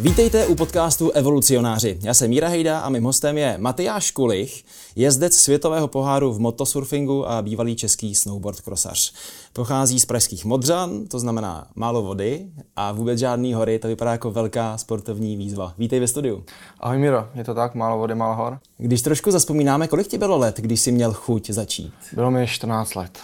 [0.00, 1.98] Vítejte u podcastu Evolucionáři.
[2.02, 4.64] Já jsem Míra Hejda a mým hostem je Matyáš Kulich,
[4.96, 9.12] jezdec světového poháru v motosurfingu a bývalý český snowboard krosař.
[9.52, 12.46] Pochází z pražských Modřan, to znamená málo vody
[12.76, 15.74] a vůbec žádný hory, to vypadá jako velká sportovní výzva.
[15.78, 16.44] Vítej ve studiu.
[16.80, 18.58] Ahoj Miro, je to tak, málo vody, málo hor?
[18.78, 21.92] Když trošku zaspomínáme, kolik ti bylo let, když jsi měl chuť začít?
[22.12, 23.18] Bylo mi 14 let.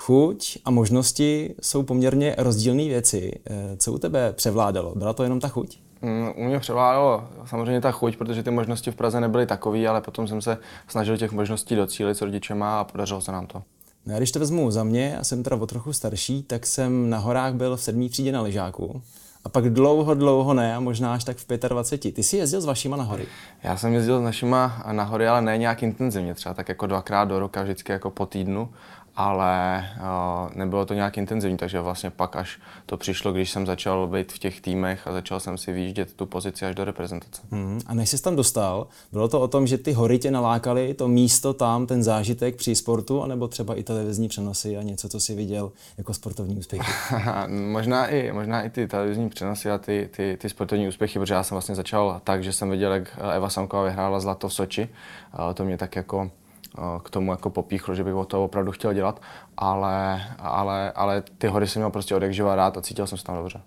[0.00, 3.32] Chuť a možnosti jsou poměrně rozdílné věci.
[3.46, 4.94] Eh, co u tebe převládalo?
[4.94, 5.78] Byla to jenom ta chuť?
[6.02, 10.00] Mm, u mě převládalo samozřejmě ta chuť, protože ty možnosti v Praze nebyly takové, ale
[10.00, 10.58] potom jsem se
[10.88, 13.62] snažil těch možností docílit s rodičema a podařilo se nám to.
[14.06, 17.10] No a když to vezmu za mě, já jsem teda o trochu starší, tak jsem
[17.10, 19.02] na horách byl v sedmý třídě na lyžáku.
[19.44, 22.12] A pak dlouho, dlouho ne, a možná až tak v 25.
[22.12, 23.26] Ty jsi jezdil s vašima na hory?
[23.62, 27.24] Já jsem jezdil s našima na hory, ale ne nějak intenzivně, třeba tak jako dvakrát
[27.24, 28.68] do roka, vždycky jako po týdnu
[29.16, 34.06] ale uh, nebylo to nějak intenzivní, takže vlastně pak až to přišlo, když jsem začal
[34.06, 37.42] být v těch týmech a začal jsem si výjíždět tu pozici až do reprezentace.
[37.50, 37.80] Hmm.
[37.86, 41.08] A než jsi tam dostal, bylo to o tom, že ty hory tě nalákaly, to
[41.08, 45.34] místo tam, ten zážitek při sportu, anebo třeba i televizní přenosy a něco, co jsi
[45.34, 46.92] viděl jako sportovní úspěchy?
[47.48, 51.42] možná, i, možná i ty televizní přenosy a ty, ty, ty sportovní úspěchy, protože já
[51.42, 54.88] jsem vlastně začal tak, že jsem viděl, jak Eva Samková vyhrála zlato v Soči.
[55.54, 56.30] To mě tak jako
[57.04, 59.22] k tomu jako popíchlo, že bych to opravdu chtěl dělat,
[59.56, 63.36] ale, ale, ale ty hory jsem měl prostě odjakživa rád a cítil jsem se tam
[63.36, 63.60] dobře.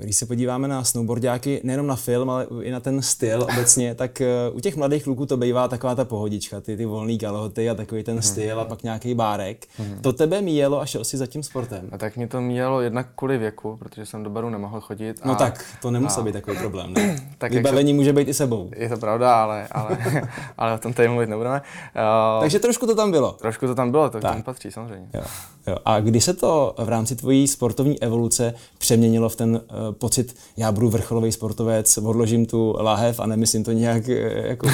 [0.00, 4.20] Když se podíváme na snowboardiáky, nejenom na film, ale i na ten styl obecně, tak
[4.20, 7.74] eh, u těch mladých kluků to bývá taková ta pohodička, ty, ty volný kalhoty a
[7.74, 8.22] takový ten mhm.
[8.22, 9.66] styl a pak nějaký bárek.
[9.78, 9.98] Hmm.
[10.00, 11.88] To tebe míjelo a šel si za tím sportem?
[11.92, 15.24] A tak mě to míjelo jednak kvůli věku, protože jsem do baru nemohl chodit.
[15.24, 15.34] No a...
[15.34, 16.24] No tak, to nemusel a...
[16.24, 17.28] být takový problém, ne?
[17.38, 17.96] tak Vybavení se...
[17.96, 18.70] může být i sebou.
[18.76, 19.98] Je to pravda, ale, ale,
[20.58, 21.60] ale o tom tady mluvit nebudeme.
[21.60, 22.40] Uh...
[22.40, 23.32] Takže trošku to tam bylo.
[23.32, 24.32] Trošku to tam bylo, to tak.
[24.32, 25.08] tomu patří samozřejmě.
[25.14, 25.22] Jo.
[25.66, 25.76] Jo.
[25.84, 30.72] A kdy se to v rámci tvojí sportovní evoluce přeměnilo v ten uh, pocit, já
[30.72, 34.14] budu vrcholový sportovec, odložím tu láhev a nemyslím to nějak uh,
[34.46, 34.72] jako uh,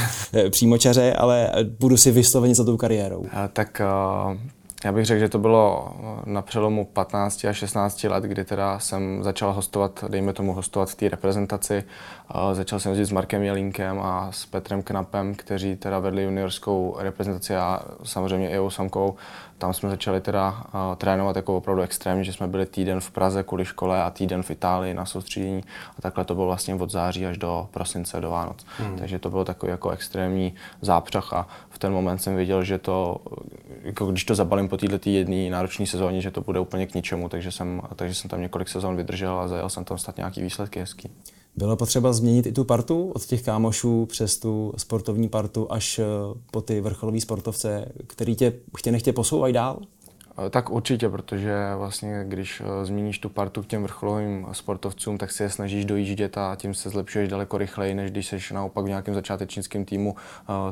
[0.50, 3.24] přímočaře, ale budu si vysloveně za tou kariérou?
[3.52, 3.83] Tak
[4.85, 9.23] já bych řekl, že to bylo na přelomu 15 a 16 let, kdy teda jsem
[9.23, 11.85] začal hostovat, dejme tomu hostovat v té reprezentaci.
[12.52, 17.57] Začal jsem jezdit s Markem Jelínkem a s Petrem Knapem, kteří teda vedli juniorskou reprezentaci
[17.57, 19.17] a samozřejmě i Samkou
[19.61, 23.42] tam jsme začali teda uh, trénovat jako opravdu extrémně, že jsme byli týden v Praze
[23.42, 25.64] kvůli škole a týden v Itálii na soustředění
[25.98, 28.67] a takhle to bylo vlastně od září až do prosince, do Vánoc.
[28.79, 28.98] Hmm.
[28.98, 31.48] Takže to bylo takový jako extrémní zápřah a
[31.80, 33.17] ten moment jsem viděl, že to,
[33.83, 37.29] jako když to zabalím po této jedné náročné sezóně, že to bude úplně k ničemu,
[37.29, 40.80] takže jsem, takže jsem tam několik sezón vydržel a zajel jsem tam snad nějaký výsledky
[40.80, 41.11] hezký.
[41.57, 46.05] Bylo potřeba změnit i tu partu od těch kámošů přes tu sportovní partu až eh,
[46.51, 49.79] po ty vrcholové sportovce, který tě chtě nechtě posouvají dál?
[50.46, 55.30] Eh, tak určitě, protože vlastně když eh, změníš tu partu k těm vrcholovým sportovcům, tak
[55.30, 58.89] si je snažíš dojíždět a tím se zlepšuješ daleko rychleji, než když jsi naopak v
[58.89, 60.17] nějakém začátečnickém týmu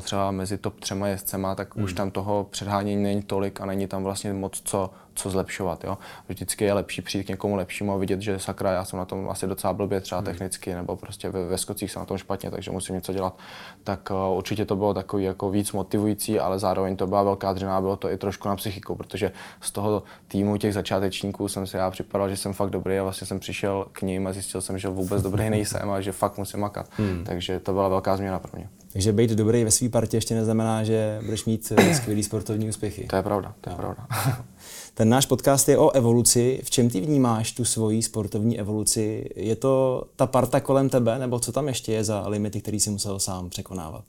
[0.01, 1.83] třeba mezi top třema jezdcema, tak hmm.
[1.83, 5.83] už tam toho předhánění není tolik a není tam vlastně moc co co zlepšovat.
[5.83, 5.97] Jo?
[6.29, 9.29] Vždycky je lepší přijít k někomu lepšímu a vidět, že sakra, já jsem na tom
[9.29, 10.25] asi docela blbě třeba hmm.
[10.25, 13.37] technicky, nebo prostě ve, ve skocích jsem na tom špatně, takže musím něco dělat.
[13.83, 17.81] Tak uh, určitě to bylo takový jako víc motivující, ale zároveň to byla velká dřina,
[17.81, 19.31] bylo to i trošku na psychiku, protože
[19.61, 23.27] z toho týmu těch začátečníků jsem si já připadal, že jsem fakt dobrý a vlastně
[23.27, 26.59] jsem přišel k ním a zjistil jsem, že vůbec dobrý nejsem a že fakt musím
[26.59, 26.89] makat.
[26.91, 27.23] Hmm.
[27.25, 28.69] Takže to byla velká změna pro mě.
[28.93, 33.07] Takže být dobrý ve své partě ještě neznamená, že budeš mít eh, skvělý sportovní úspěchy.
[33.09, 33.77] To je pravda, to je no.
[33.77, 34.07] pravda.
[34.99, 36.61] Ten náš podcast je o evoluci.
[36.63, 39.29] V čem ty vnímáš tu svoji sportovní evoluci?
[39.35, 42.89] Je to ta parta kolem tebe, nebo co tam ještě je za limity, který si
[42.89, 44.03] musel sám překonávat?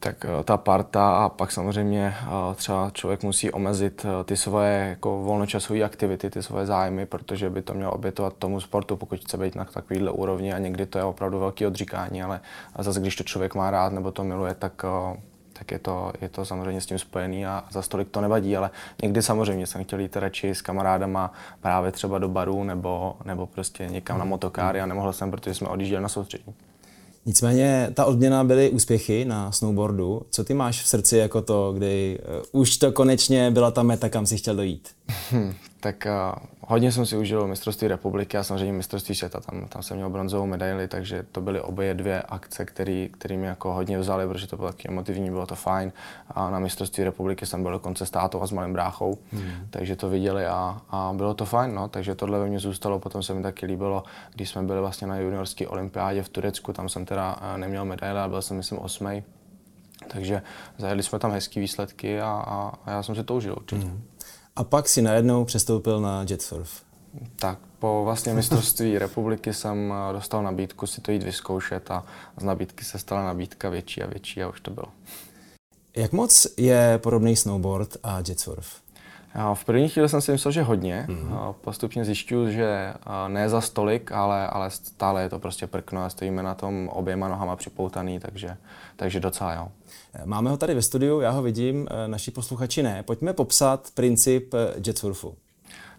[0.00, 4.86] tak eh, ta parta a pak samozřejmě eh, třeba člověk musí omezit eh, ty svoje
[4.88, 9.38] jako volnočasové aktivity, ty svoje zájmy, protože by to mělo obětovat tomu sportu, pokud chce
[9.38, 12.40] být na takovýhle úrovni a někdy to je opravdu velký odříkání, ale
[12.78, 14.84] zase když to člověk má rád nebo to miluje, tak
[15.58, 18.70] tak je to, je to samozřejmě s tím spojený a za stolik to nevadí, ale
[19.02, 23.86] někdy samozřejmě jsem chtěl jít radši s kamarádama právě třeba do baru nebo, nebo prostě
[23.90, 26.54] někam na motokáry a nemohl jsem, protože jsme odjížděli na soustředění.
[27.26, 30.22] Nicméně ta odměna byly úspěchy na snowboardu.
[30.30, 32.18] Co ty máš v srdci jako to, kdy
[32.52, 34.95] uh, už to konečně byla ta meta, kam si chtěl dojít?
[35.30, 39.40] Hmm, tak uh, hodně jsem si užil mistrovství republiky a samozřejmě mistrovství světa.
[39.40, 43.72] Tam, tam jsem měl bronzovou medaili, takže to byly obě dvě akce, které mi jako
[43.72, 45.92] hodně vzali, protože to bylo taky emotivní, bylo to fajn.
[46.28, 49.66] A na mistrovství republiky jsem byl dokonce s tátou a s malým bráchou, hmm.
[49.70, 51.74] takže to viděli a, a bylo to fajn.
[51.74, 51.88] No.
[51.88, 52.98] Takže tohle ve mně zůstalo.
[52.98, 54.04] Potom se mi taky líbilo,
[54.34, 58.22] když jsme byli vlastně na juniorské olympiádě v Turecku, tam jsem teda eh, neměl medaile
[58.22, 59.22] a byl jsem myslím osmý.
[60.08, 60.42] Takže
[60.78, 63.86] zajeli jsme tam hezký výsledky a, a, a já jsem si to užil určitě.
[63.86, 64.02] Hmm.
[64.56, 66.82] A pak si najednou přestoupil na jetsurf.
[67.36, 72.04] Tak po vlastně mistrovství republiky jsem eh, dostal nabídku si to jít vyzkoušet a
[72.40, 74.86] z nabídky se stala nabídka větší a větší a už to bylo.
[75.96, 78.85] Jak moc je podobný snowboard a jetsurf?
[79.54, 81.06] V první chvíli jsem si myslel, že hodně.
[81.08, 81.54] Mm-hmm.
[81.60, 82.94] Postupně zjišťuju, že
[83.28, 87.28] ne za stolik, ale, ale stále je to prostě prkno a stojíme na tom oběma
[87.28, 88.56] nohama připoutaný, takže,
[88.96, 89.68] takže docela jo.
[90.24, 93.02] Máme ho tady ve studiu, já ho vidím, e, naši posluchači ne.
[93.02, 95.34] Pojďme popsat princip e, jetsurfu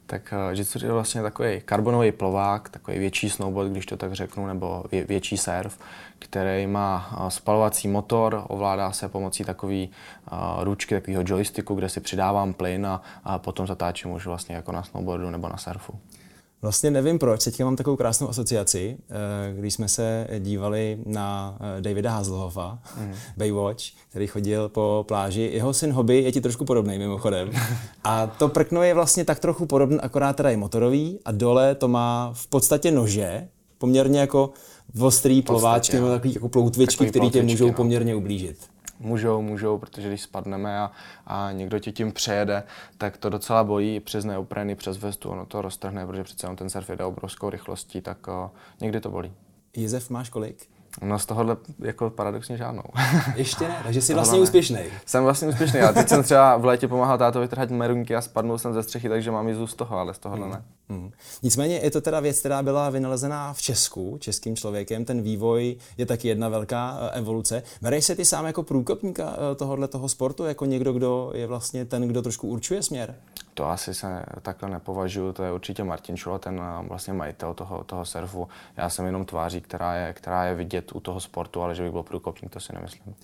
[0.08, 4.84] tak Jitsu je vlastně takový karbonový plovák, takový větší snowboard, když to tak řeknu, nebo
[4.92, 5.80] vě, větší surf,
[6.20, 12.00] který má uh, spalovací motor, ovládá se pomocí takové uh, ručky, takového joysticku, kde si
[12.00, 16.00] přidávám plyn a, a potom zatáčím už vlastně jako na snowboardu nebo na surfu.
[16.62, 21.82] Vlastně nevím proč, teďka mám takovou krásnou asociaci, eh, když jsme se dívali na eh,
[21.82, 23.14] Davida Hazelhoffa, mm.
[23.38, 25.50] Baywatch, který chodil po pláži.
[25.54, 27.52] Jeho syn Hobby je ti trošku podobný mimochodem.
[28.04, 31.88] A to prkno je vlastně tak trochu podobné, akorát teda je motorový a dole to
[31.88, 34.50] má v podstatě nože, poměrně jako
[35.00, 37.74] ostrý plováčky nebo takový jako ploutvičky, které tě můžou no.
[37.74, 38.58] poměrně ublížit
[39.00, 40.92] můžou, můžou, protože když spadneme a,
[41.28, 42.64] a někdo tě tím přejede,
[42.98, 46.90] tak to docela bolí přes neopreny, přes vestu, ono to roztrhne, protože přece ten surf
[46.90, 48.52] jde obrovskou rychlostí, tak o,
[48.82, 49.34] někdy to bolí.
[49.76, 50.70] Jezef máš kolik?
[51.02, 52.84] No z tohohle jako paradoxně žádnou.
[53.36, 54.80] Ještě ne, takže jsi vlastně úspěšný.
[55.06, 55.80] Jsem vlastně úspěšný.
[55.80, 59.10] Já teď jsem třeba v létě pomáhal tátovi trhat merunky a spadnul jsem ze střechy,
[59.10, 60.54] takže mám jízdu z toho, ale z tohohle hmm.
[60.54, 60.64] ne.
[60.90, 61.12] Hmm.
[61.44, 65.06] Nicméně je to teda věc, která byla vynalezená v Česku, českým člověkem.
[65.06, 67.64] Ten vývoj je taky jedna velká eh, evoluce.
[67.82, 71.86] Bereš se ty sám jako průkopníka eh, tohohle toho sportu, jako někdo, kdo je vlastně
[71.86, 73.16] ten, kdo trošku určuje směr?
[73.54, 77.84] To asi se takhle nepovažuji, to je určitě Martin Šula, ten eh, vlastně majitel toho,
[77.84, 78.48] toho surfu.
[78.78, 81.92] Já jsem jenom tváří, která je, která je vidět u toho sportu, ale že bych
[81.92, 83.16] byl průkopník, to si nemyslím.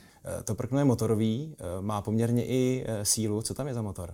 [0.43, 3.41] To prkno je motorový, má poměrně i sílu.
[3.41, 4.13] Co tam je za motor?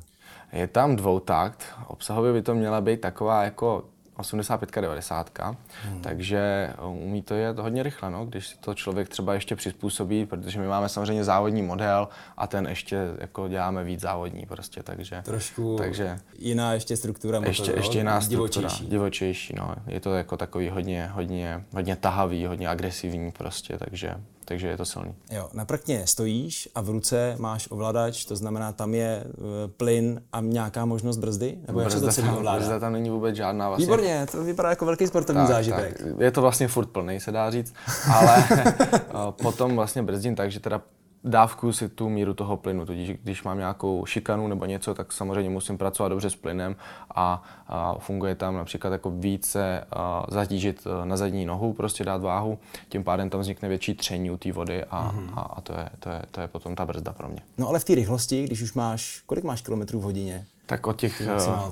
[0.54, 3.84] Je tam dvoutakt, obsahově by to měla být taková jako
[4.20, 5.40] 85 90
[5.84, 6.02] hmm.
[6.02, 10.60] takže umí to je hodně rychle, no, když si to člověk třeba ještě přizpůsobí, protože
[10.60, 15.22] my máme samozřejmě závodní model a ten ještě jako děláme víc závodní prostě, takže...
[15.26, 18.88] Trošku takže jiná ještě struktura motoru, ještě, ještě jiná struktura, divočejší.
[18.88, 19.76] divočejší, no.
[19.88, 24.16] Je to jako takový hodně, hodně, hodně tahavý, hodně agresivní prostě, takže
[24.50, 25.16] takže je to silný.
[25.32, 29.46] Jo, na prkně stojíš a v ruce máš ovladač, to znamená, tam je uh,
[29.78, 31.58] plyn a nějaká možnost brzdy?
[31.68, 32.60] Nebo jak se to celý ovládá?
[32.60, 33.68] Brzda tam není vůbec žádná.
[33.68, 33.86] Vlastně.
[33.86, 35.98] Výborně, to vypadá jako velký sportovní tak, zážitek.
[35.98, 36.08] Tak.
[36.20, 37.74] Je to vlastně furt plný, se dá říct,
[38.14, 39.02] ale eh,
[39.42, 40.82] potom vlastně brzdím tak, že teda
[41.24, 42.86] dávku si tu míru toho plynu.
[42.86, 46.76] Tudíž když mám nějakou šikanu nebo něco, tak samozřejmě musím pracovat dobře s plynem
[47.16, 52.22] a, a funguje tam například jako více a, zatížit e, na zadní nohu, prostě dát
[52.22, 55.34] váhu, tím pádem tam vznikne větší tření u té vody a, mm-hmm.
[55.36, 57.42] a, a to, je, to, je, to je potom ta brzda pro mě.
[57.58, 60.46] No ale v té rychlosti, když už máš, kolik máš kilometrů v hodině?
[60.70, 61.22] Tak od těch,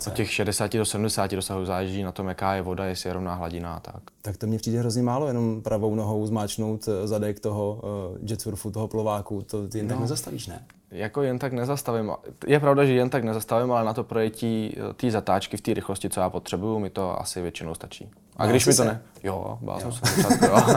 [0.07, 3.33] od těch 60 do 70 dosahů záleží na tom, jaká je voda, jestli je rovná
[3.33, 4.01] hladina a tak.
[4.21, 8.71] Tak to mě přijde hrozně málo, jenom pravou nohou zmáčknout eh, zadek toho uh, jetsurfu,
[8.71, 9.93] toho plováku, to ty jen no.
[9.93, 10.65] tak nezastavíš, ne?
[10.91, 12.11] Jako jen tak nezastavím.
[12.47, 15.73] Je pravda, že jen tak nezastavím, ale na to projetí eh, té zatáčky v té
[15.73, 18.09] rychlosti, co já potřebuju, mi to asi většinou stačí.
[18.37, 18.85] A bál když mi to se?
[18.85, 19.01] ne...
[19.23, 19.91] Jo, bál jo.
[19.91, 20.61] jsem se počátku, jo.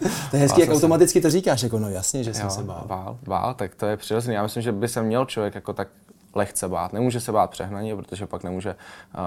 [0.30, 2.84] to je hezký, jak automaticky to říkáš, jako no jasně, že jo, jsem se bál.
[2.86, 4.34] Bál, bál, tak to je přirozený.
[4.34, 5.88] Já myslím, že by se měl člověk jako tak
[6.36, 6.92] lehce bát.
[6.92, 8.76] Nemůže se bát přehnaně, protože pak nemůže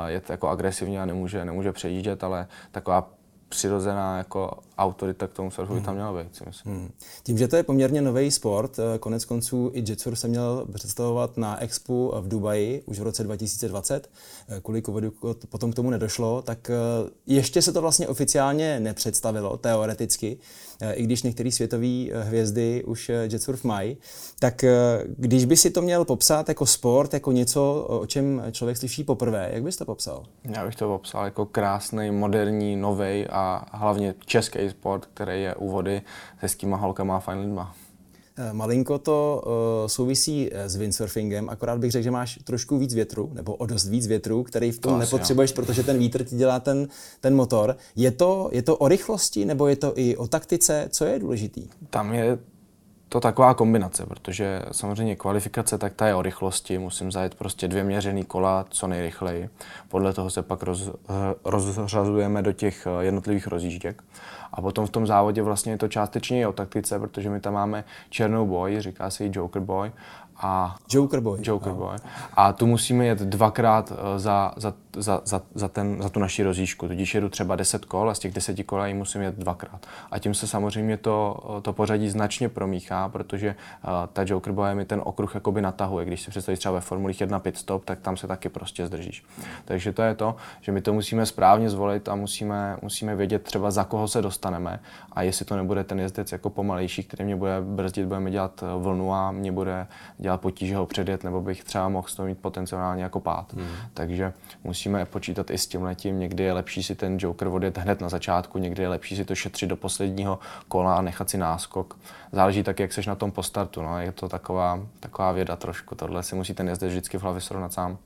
[0.07, 3.09] jet jako agresivně a nemůže, nemůže přejíždět, ale taková
[3.49, 6.73] přirozená jako autorita k tomu surfu by tam měla být, si myslím.
[6.73, 6.91] Hmm.
[7.23, 11.37] Tím, že to je poměrně nový sport, eh, konec konců i jetsurf se měl představovat
[11.37, 14.09] na Expo v Dubaji už v roce 2020,
[14.47, 15.13] eh, kvůli covidu
[15.49, 16.73] potom k tomu nedošlo, tak eh,
[17.27, 20.37] ještě se to vlastně oficiálně nepředstavilo, teoreticky,
[20.93, 21.87] i když některé světové
[22.21, 23.97] hvězdy už jetsurf mají,
[24.39, 24.65] tak
[25.17, 29.49] když by si to měl popsat jako sport, jako něco, o čem člověk slyší poprvé,
[29.53, 30.23] jak bys to popsal?
[30.43, 35.69] Já bych to popsal jako krásný, moderní, nový a hlavně český sport, který je u
[35.69, 36.01] vody
[36.37, 37.75] s hezkýma holkama a fajn lidma.
[38.41, 39.51] Eh, malinko to uh,
[39.87, 43.87] souvisí eh, s windsurfingem, akorát bych řekl, že máš trošku víc větru, nebo o dost
[43.87, 46.87] víc větru, který v tom to nepotřebuješ, protože ten vítr ti dělá ten,
[47.19, 47.77] ten motor.
[47.95, 50.87] Je to, je to o rychlosti, nebo je to i o taktice?
[50.91, 51.67] Co je důležitý?
[51.89, 52.37] Tam je
[53.09, 57.83] to taková kombinace, protože samozřejmě kvalifikace, tak ta je o rychlosti, musím zajet prostě dvě
[57.83, 59.49] měřený kola co nejrychleji.
[59.87, 60.89] Podle toho se pak roz,
[61.45, 64.03] rozřazujeme do těch jednotlivých rozjížděk.
[64.53, 67.53] A potom v tom závodě vlastně je to částečně i o taktice, protože my tam
[67.53, 69.91] máme černou boj, říká se i Joker Boy.
[70.41, 71.39] A Joker Boy.
[71.43, 71.75] Joker no.
[71.75, 71.97] Boy.
[72.33, 76.43] A tu musíme jet dvakrát eh, za, za, za, za, za, ten, za tu naši
[76.43, 76.87] rozíšku.
[76.87, 79.85] Tudíž jedu třeba 10 kol a z těch 10 kol jim musím jet dvakrát.
[80.11, 84.85] A tím se samozřejmě to, to pořadí značně promíchá, protože uh, ta Joker boje mi
[84.85, 86.05] ten okruh jakoby natahuje.
[86.05, 89.23] Když si představíš třeba ve formulích 1 pit stop, tak tam se taky prostě zdržíš.
[89.65, 93.71] Takže to je to, že my to musíme správně zvolit a musíme, musíme vědět třeba
[93.71, 94.79] za koho se dostaneme
[95.11, 99.13] a jestli to nebude ten jezdec jako pomalejší, který mě bude brzdit, budeme dělat vlnu
[99.13, 99.87] a mě bude
[100.17, 103.53] dělat potíže ho předjet, nebo bych třeba mohl toho mít potenciálně jako pád.
[103.53, 103.67] Hmm.
[103.93, 106.19] Takže musíme počítat i s tím letím.
[106.19, 109.35] Někdy je lepší si ten Joker odjet hned na začátku, někdy je lepší si to
[109.35, 111.97] šetřit do posledního kola a nechat si náskok.
[112.31, 113.81] Záleží taky, jak seš na tom postartu.
[113.81, 113.99] No.
[113.99, 115.95] Je to taková, taková věda trošku.
[115.95, 117.97] Tohle si musí ten jezdec vždycky v hlavě srovnat sám.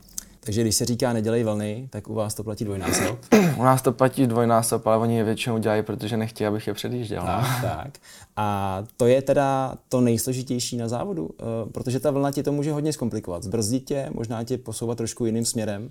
[0.46, 3.20] Takže když se říká nedělej vlny, tak u vás to platí dvojnásob?
[3.58, 7.24] u nás to platí dvojnásob, ale oni je většinou dělají, protože nechtějí, abych je předjížděl.
[7.24, 7.70] Tak, no.
[7.70, 7.98] tak.
[8.36, 12.72] A to je teda to nejsložitější na závodu, eh, protože ta vlna ti to může
[12.72, 13.44] hodně zkomplikovat.
[13.44, 15.90] Zbrzdit tě, možná tě posouvat trošku jiným směrem.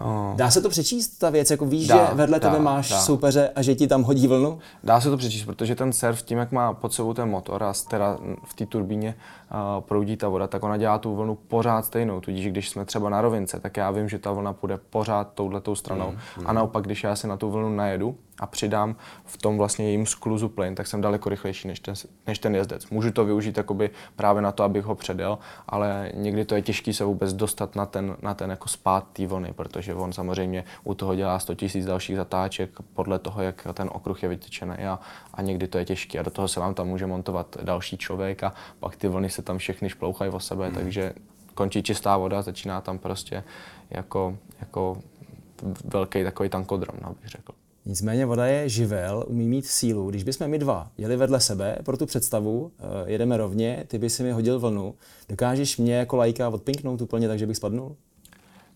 [0.00, 0.36] Oh.
[0.36, 3.00] Dá se to přečíst, ta věc, jako víš, dá, že vedle dá, tebe máš dá.
[3.00, 4.58] soupeře a že ti tam hodí vlnu?
[4.84, 7.72] Dá se to přečíst, protože ten surf tím, jak má pod sebou ten motor a
[7.90, 9.14] teda v té turbíně
[9.50, 12.20] uh, proudí ta voda, tak ona dělá tu vlnu pořád stejnou.
[12.20, 15.74] Tudíž když jsme třeba na rovince, tak já vím, že ta vlna půjde pořád touhletou
[15.74, 16.10] stranou.
[16.10, 16.46] Mm, mm.
[16.46, 20.06] A naopak, když já se na tu vlnu najedu, a přidám v tom vlastně jejím
[20.06, 21.94] skluzu plyn, tak jsem daleko rychlejší než ten,
[22.26, 22.90] než ten jezdec.
[22.90, 26.92] Můžu to využít jakoby právě na to, abych ho předjel, ale někdy to je těžké
[26.92, 30.94] se vůbec dostat na ten, na ten jako spát té vlny, protože on samozřejmě u
[30.94, 34.98] toho dělá 100 000 dalších zatáček podle toho, jak ten okruh je vytyčený a,
[35.34, 38.42] a někdy to je těžké a do toho se vám tam může montovat další člověk
[38.42, 40.74] a pak ty vlny se tam všechny šplouchají o sebe, hmm.
[40.74, 41.12] takže
[41.54, 43.44] končí čistá voda, začíná tam prostě
[43.90, 44.98] jako, jako
[45.84, 47.52] velký takový tankodrom, no, bych řekl.
[47.86, 50.10] Nicméně voda je živel, umí mít sílu.
[50.10, 54.10] Když bychom my dva jeli vedle sebe pro tu představu, eh, jedeme rovně, ty by
[54.10, 54.94] si mi hodil vlnu,
[55.28, 57.96] dokážeš mě jako lajka odpinknout úplně tak, že bych spadnul?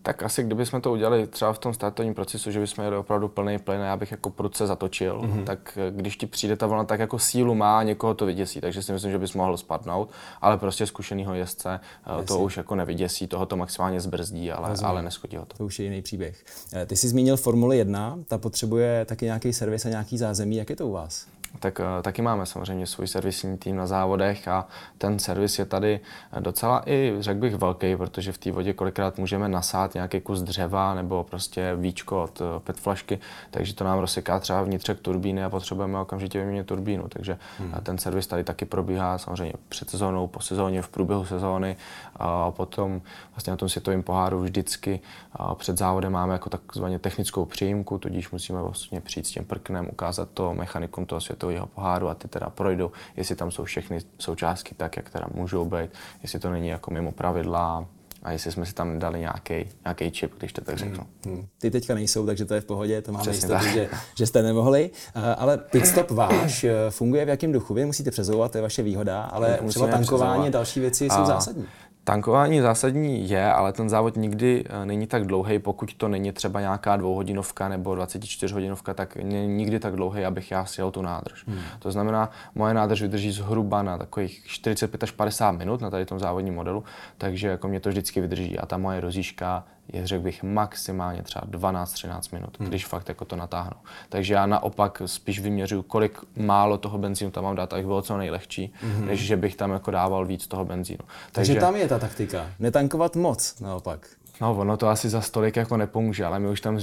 [0.06, 3.58] Tak asi kdybychom to udělali třeba v tom startovním procesu, že bychom jeli opravdu plný
[3.58, 5.44] plyn a já bych jako prudce zatočil, mm-hmm.
[5.44, 8.82] tak eh, když ti přijde ta vlna, tak jako sílu má, někoho to vyděsí, takže
[8.82, 10.10] si myslím, že bys mohl spadnout,
[10.40, 12.26] ale prostě zkušenýho jezdce eh, Jasně.
[12.26, 15.56] to už jako nevyděsí, toho to maximálně zbrzdí, ale, ale neschodí ho to.
[15.56, 16.44] To už je jiný příběh.
[16.72, 20.70] Eh, ty jsi zmínil Formuli 1, ta potřebuje taky nějaký servis a nějaký zázemí, jak
[20.70, 21.26] je to u vás?
[21.60, 24.66] Tak uh, taky máme samozřejmě svůj servisní tým na závodech a
[24.98, 26.00] ten servis je tady
[26.40, 30.94] docela i, řekl bych, velký, protože v té vodě kolikrát můžeme nasát nějaký kus dřeva
[30.94, 33.18] nebo prostě víčko od uh, PET flašky,
[33.50, 37.08] takže to nám rozseká třeba vnitřek turbíny a potřebujeme okamžitě vyměnit turbínu.
[37.08, 37.72] Takže hmm.
[37.82, 41.76] ten servis tady taky probíhá samozřejmě před sezónou, po sezóně, v průběhu sezóny
[42.16, 43.00] a potom
[43.34, 45.00] vlastně na tom světovém poháru vždycky
[45.32, 49.88] a před závodem máme jako takzvaně technickou přijímku, tudíž musíme vlastně přijít s tím prknem,
[49.92, 53.98] ukázat to mechanikum toho světového světového poháru a ty teda projdou, jestli tam jsou všechny
[54.18, 55.90] součástky tak, jak teda můžou být,
[56.22, 57.86] jestli to není jako mimo pravidla
[58.22, 61.06] a jestli jsme si tam dali nějaký čip, když to tak řeknu.
[61.24, 61.46] Hmm, hmm.
[61.58, 64.90] Ty teďka nejsou, takže to je v pohodě, to máme jistotu, že, že jste nemohli.
[65.16, 67.74] Uh, ale pitstop váš uh, funguje v jakém duchu?
[67.74, 71.20] Vy musíte přezouvat, to je vaše výhoda, ale Musíme třeba tankování a další věci jsou
[71.20, 71.66] a zásadní.
[72.06, 76.60] Tankování zásadní je, ale ten závod nikdy eh, není tak dlouhý, pokud to není třeba
[76.60, 81.46] nějaká dvouhodinovka nebo 24 hodinovka, tak není nikdy tak dlouhý, abych já sjel tu nádrž.
[81.46, 81.58] Hmm.
[81.78, 86.18] To znamená, moje nádrž vydrží zhruba na takových 45 až 50 minut na tady tom
[86.18, 86.84] závodním modelu,
[87.18, 91.46] takže jako mě to vždycky vydrží a ta moje rozíška je, řekl bych, maximálně třeba
[91.46, 92.68] 12-13 minut, hmm.
[92.68, 93.76] když fakt jako to natáhnu.
[94.08, 98.18] Takže já naopak spíš vyměřuju, kolik málo toho benzínu tam mám dát, abych bylo co
[98.18, 99.06] nejlehčí, hmm.
[99.06, 101.04] než že bych tam jako dával víc toho benzínu.
[101.32, 104.08] Takže, Takže tam je ta taktika, netankovat moc naopak.
[104.40, 106.78] No, ono to asi za stolik jako nepomůže, ale my už tam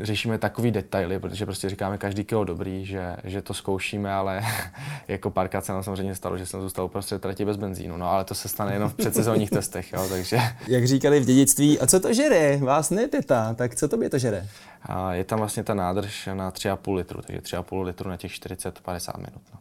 [0.00, 4.42] řešíme takový detaily, protože prostě říkáme každý kilo dobrý, že, že to zkoušíme, ale
[5.08, 8.24] jako párkrát se nám samozřejmě stalo, že jsem zůstal uprostřed trati bez benzínu, no ale
[8.24, 10.38] to se stane jenom v předsezónních testech, jo, takže...
[10.68, 12.56] Jak říkali v dědictví, a co to žere?
[12.56, 14.48] Vás ne teta, tak co to by to žere?
[14.82, 19.16] A je tam vlastně ta nádrž na 3,5 litru, takže 3,5 litru na těch 40-50
[19.16, 19.42] minut.
[19.54, 19.60] No.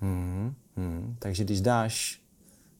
[0.00, 2.25] Hmm, hmm, takže když dáš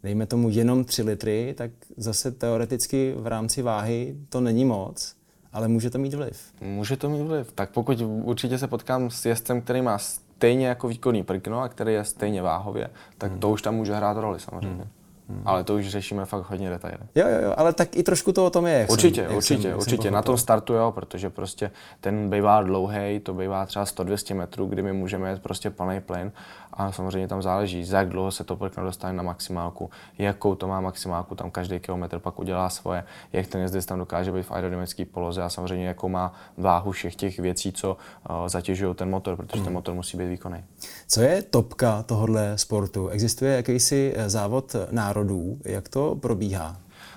[0.02, 5.16] dejme tomu jenom 3 litry, tak zase teoreticky v rámci váhy to není moc,
[5.52, 6.52] ale může to mít vliv.
[6.60, 7.52] Může to mít vliv.
[7.52, 11.92] Tak pokud určitě se potkám s jezdcem, který má stejně jako výkonný prkno a který
[11.92, 13.40] je stejně váhově, tak hmm.
[13.40, 14.76] to už tam může hrát roli samozřejmě.
[14.76, 14.88] Hmm.
[15.28, 15.42] Hmm.
[15.45, 16.99] Ale to už řešíme fakt hodně detaily.
[17.14, 18.78] Jo, jo, jo, ale tak i trošku to o tom je.
[18.78, 20.02] Jak určitě, jsem, určitě, jak určitě.
[20.02, 24.66] Jsem Na tom startu jo, protože prostě ten bývá dlouhý, to bývá třeba 100-200 metrů,
[24.66, 26.33] kdy my můžeme jet prostě plný plyn
[26.73, 30.68] a samozřejmě tam záleží, za jak dlouho se to prkno dostane na maximálku, jakou to
[30.68, 34.52] má maximálku, tam každý kilometr pak udělá svoje, jak ten jezdec tam dokáže být v
[34.52, 37.97] aerodynamické poloze a samozřejmě jakou má váhu všech těch věcí, co
[38.30, 39.73] uh, zatěžují ten motor, protože ten hmm.
[39.73, 40.64] motor musí být výkonný.
[41.09, 43.09] Co je topka tohohle sportu?
[43.09, 45.15] Existuje jakýsi eh, závod národů?
[45.64, 46.76] Jak to probíhá?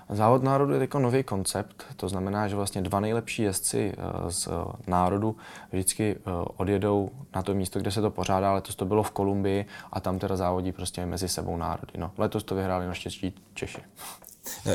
[0.10, 4.48] Závod národu je jako nový koncept, to znamená, že vlastně dva nejlepší jezdci eh, z
[4.88, 5.36] národu
[5.72, 8.54] vždycky eh, odjedou na to místo, kde se to pořádá.
[8.54, 11.94] Letos to bylo v Kolumbii a tam teda závodí prostě mezi sebou národy.
[11.98, 13.82] No, letos to vyhráli naštěstí Češi.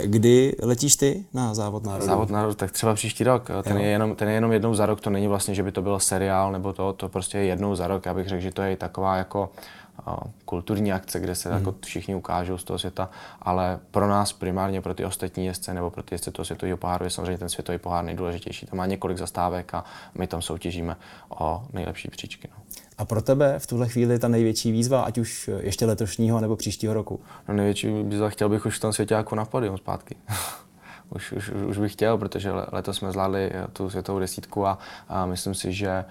[0.05, 2.07] Kdy letíš ty na závod národu?
[2.07, 3.51] Závod národu, tak třeba příští rok.
[3.63, 5.83] Ten je, jenom, ten je jenom jednou za rok, to není vlastně, že by to
[5.83, 8.07] byl seriál nebo to, to prostě je jednou za rok.
[8.07, 9.51] Já bych řekl, že to je taková jako
[10.45, 11.55] kulturní akce, kde se mm.
[11.55, 13.11] jako všichni ukážou z toho světa,
[13.43, 17.05] ale pro nás primárně, pro ty ostatní jezdce nebo pro ty jezdce toho světového poháru
[17.05, 18.67] je samozřejmě ten světový pohár nejdůležitější.
[18.67, 19.85] Tam má několik zastávek a
[20.15, 20.97] my tam soutěžíme
[21.29, 22.49] o nejlepší příčky.
[22.51, 22.65] No.
[22.99, 26.95] A pro tebe v tuhle chvíli ta největší výzva, ať už ještě letošního nebo příštího
[26.95, 27.21] roku?
[27.49, 30.17] No největší výzva chtěl bych už v tom světě jako na podium zpátky.
[31.11, 35.27] Už, už, už bych chtěl, protože letos jsme zvládli eh, tu světovou desítku a, a
[35.27, 36.05] myslím si, že eh,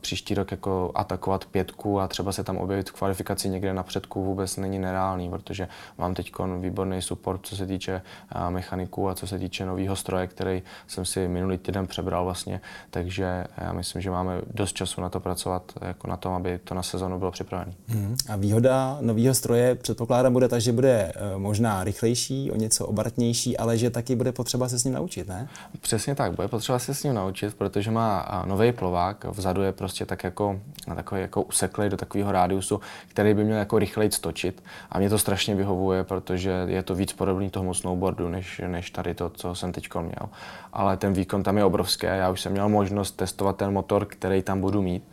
[0.00, 4.24] příští rok jako atakovat pětku a třeba se tam objevit v kvalifikaci někde na předku
[4.24, 8.02] vůbec není nereálný, protože mám teď výborný support, co se týče
[8.34, 12.60] eh, mechaniků a co se týče nového stroje, který jsem si minulý týden přebral vlastně,
[12.90, 16.74] takže já myslím, že máme dost času na to pracovat, jako na tom, aby to
[16.74, 17.72] na sezonu bylo připravené.
[17.88, 18.16] Hmm.
[18.28, 23.78] A výhoda nového stroje předpokládám bude ta, že bude možná rychlejší, o něco obartnější, ale
[23.78, 25.48] že taky bude potřeba se s ním naučit, ne?
[25.80, 30.06] Přesně tak, bude potřeba se s ním naučit, protože má nový plovák, vzadu je prostě
[30.06, 30.60] tak jako,
[30.94, 35.18] takový jako useklý do takového rádiusu, který by měl jako rychleji stočit a mě to
[35.18, 39.72] strašně vyhovuje, protože je to víc podobný tomu snowboardu, než, než tady to, co jsem
[39.72, 40.28] teď měl.
[40.72, 44.42] Ale ten výkon tam je obrovský, já už jsem měl možnost testovat ten motor, který
[44.42, 45.04] tam budu mít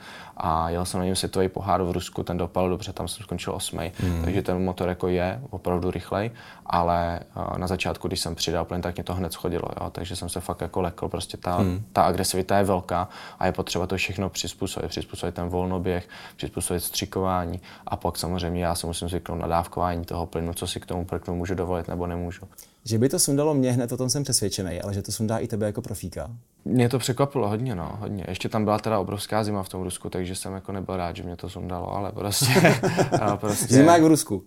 [0.43, 3.53] a jel jsem na něm světový pohár v Rusku, ten dopal dobře, tam jsem skončil
[3.53, 4.21] osmý, mm.
[4.23, 6.31] takže ten motor jako je opravdu rychlej,
[6.65, 9.89] ale uh, na začátku, když jsem přidal plyn, tak mě to hned schodilo, jo?
[9.89, 11.83] takže jsem se fakt jako lekl, prostě ta, mm.
[11.93, 17.61] ta agresivita je velká a je potřeba to všechno přizpůsobit, přizpůsobit ten volnoběh, přizpůsobit střikování
[17.87, 21.05] a pak samozřejmě já se musím zvyknout na dávkování toho plynu, co si k tomu
[21.05, 22.47] prknu můžu dovolit nebo nemůžu.
[22.83, 25.47] Že by to sundalo mě hned, o tom jsem přesvědčený, ale že to sundá i
[25.47, 26.31] tebe jako profíka.
[26.65, 28.25] Mě to překvapilo hodně, no, hodně.
[28.27, 31.23] Ještě tam byla teda obrovská zima v tom Rusku, takže jsem jako nebyl rád, že
[31.23, 32.81] mě to sundalo, ale prostě...
[33.21, 34.43] ale prostě zima jak v Rusku.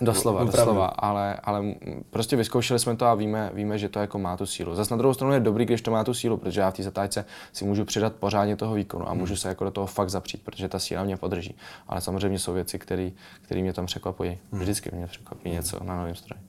[0.00, 1.64] Doslova, doslova, ale, ale
[2.10, 4.74] prostě vyzkoušeli jsme to a víme, víme, že to jako má tu sílu.
[4.74, 6.82] Zase na druhou stranu je dobrý, když to má tu sílu, protože já v té
[6.82, 9.36] zatáčce si můžu přidat pořádně toho výkonu a můžu hmm.
[9.36, 11.54] se jako do toho fakt zapřít, protože ta síla mě podrží.
[11.88, 13.10] Ale samozřejmě jsou věci, které
[13.50, 14.38] mě tam překvapují.
[14.52, 14.60] Hmm.
[14.60, 16.41] Vždycky mě překvapí něco na novém stroji.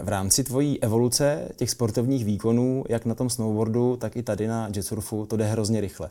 [0.00, 4.68] V rámci tvojí evoluce těch sportovních výkonů, jak na tom snowboardu, tak i tady na
[4.76, 6.10] jetsurfu, to jde hrozně rychle.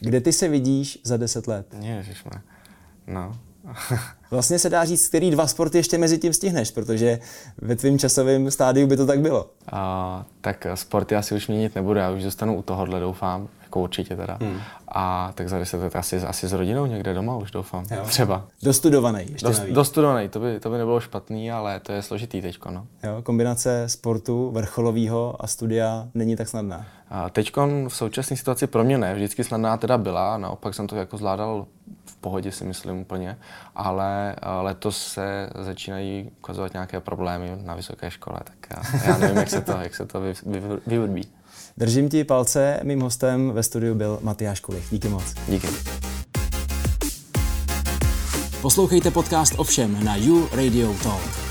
[0.00, 1.66] Kde ty se vidíš za deset let?
[1.80, 2.30] Ježišme.
[3.06, 3.36] No.
[4.30, 7.18] vlastně se dá říct, který dva sporty ještě mezi tím stihneš, protože
[7.58, 9.50] ve tvém časovém stádiu by to tak bylo.
[9.72, 14.16] A, tak sporty asi už měnit nebudu, já už zůstanu u tohohle, doufám jako určitě
[14.16, 14.38] teda.
[14.40, 14.60] Hmm.
[14.88, 17.84] A tak za deset let asi, asi s rodinou někde doma už doufám.
[17.90, 18.04] Jo.
[18.06, 18.44] Třeba.
[18.62, 22.70] Dostudovaný ještě Dost, Dostudovaný, to by, to by nebylo špatný, ale to je složitý teďko.
[22.70, 22.86] No.
[23.02, 26.86] Jo, kombinace sportu vrcholového a studia není tak snadná.
[27.30, 27.52] Teď
[27.88, 31.66] v současné situaci pro mě ne, vždycky snadná teda byla, naopak jsem to jako zvládal
[32.06, 33.38] v pohodě si myslím úplně,
[33.74, 39.50] ale letos se začínají ukazovat nějaké problémy na vysoké škole, tak já, já nevím, jak
[39.50, 41.22] se to, jak se to vy, vy, vyvodbí.
[41.78, 44.86] Držím ti palce, mým hostem ve studiu byl Matyáš Kulich.
[44.90, 45.24] Díky moc.
[45.48, 45.68] Díky.
[48.62, 51.45] Poslouchejte podcast Ovšem na You Radio Talk.